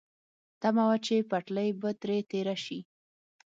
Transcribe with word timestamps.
تمه 0.61 0.83
وه 0.87 0.97
چې 1.05 1.15
پټلۍ 1.29 1.69
به 1.79 1.89
ترې 2.01 2.17
تېره 2.31 2.55
شي. 2.65 2.79